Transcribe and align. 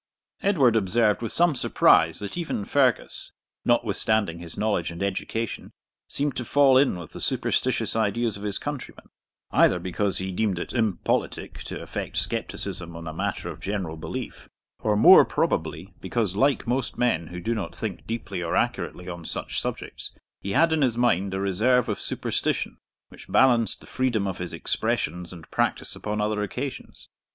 ]Edward 0.41 0.75
observed 0.75 1.21
with 1.21 1.31
some 1.31 1.53
surprise 1.53 2.17
that 2.17 2.35
even 2.35 2.65
Fergus, 2.65 3.33
notwithstanding 3.63 4.39
his 4.39 4.57
knowledge 4.57 4.89
and 4.89 5.03
education, 5.03 5.73
seemed 6.07 6.35
to 6.37 6.43
fall 6.43 6.75
in 6.75 6.97
with 6.97 7.11
the 7.11 7.19
superstitious 7.21 7.95
ideas 7.95 8.35
of 8.35 8.41
his 8.41 8.57
countrymen, 8.57 9.09
either 9.51 9.77
because 9.77 10.17
he 10.17 10.31
deemed 10.31 10.57
it 10.57 10.73
impolitic 10.73 11.59
to 11.65 11.79
affect 11.79 12.17
scepticism 12.17 12.95
on 12.95 13.05
a 13.05 13.13
matter 13.13 13.51
of 13.51 13.59
general 13.59 13.95
belief, 13.95 14.49
or 14.79 14.95
more 14.97 15.23
probably 15.23 15.93
because, 16.01 16.35
like 16.35 16.65
most 16.65 16.97
men 16.97 17.27
who 17.27 17.39
do 17.39 17.53
not 17.53 17.75
think 17.75 18.07
deeply 18.07 18.41
or 18.41 18.55
accurately 18.55 19.07
on 19.07 19.23
such 19.23 19.61
subjects, 19.61 20.15
he 20.41 20.53
had 20.53 20.73
in 20.73 20.81
his 20.81 20.97
mind 20.97 21.31
a 21.35 21.39
reserve 21.39 21.87
of 21.87 22.01
superstition 22.01 22.79
which 23.09 23.31
balanced 23.31 23.81
the 23.81 23.85
freedom 23.85 24.25
of 24.25 24.39
his 24.39 24.51
expressions 24.51 25.31
and 25.31 25.51
practice 25.51 25.95
upon 25.95 26.19
other 26.19 26.41
occasions. 26.41 27.07